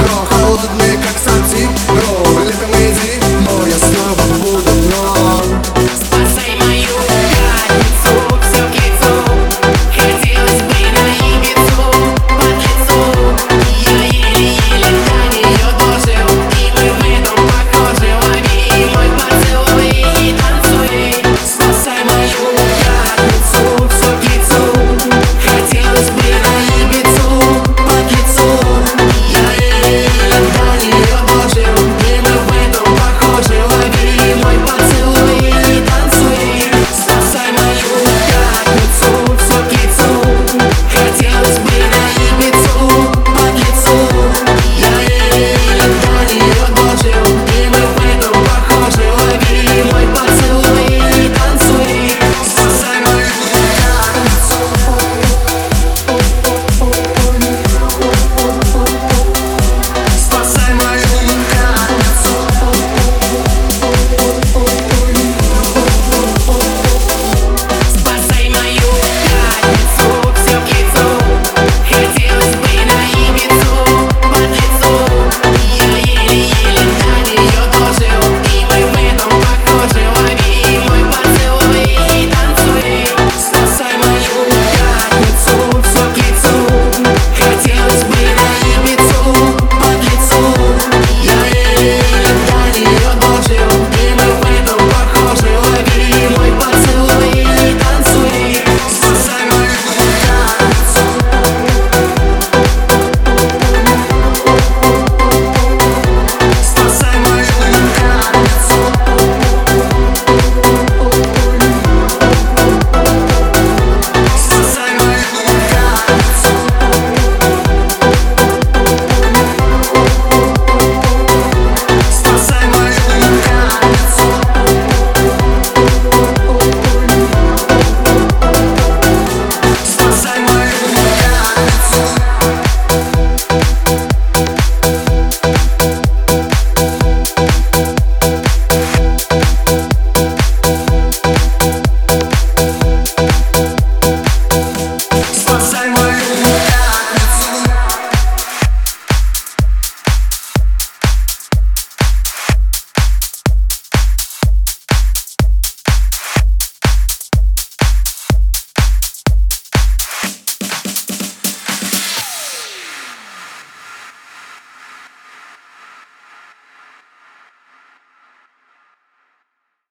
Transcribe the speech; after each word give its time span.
Rock 0.00 0.29